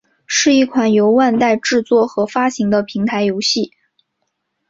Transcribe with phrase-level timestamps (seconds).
[0.25, 3.71] 是一款由万代制作和发行的平台游戏。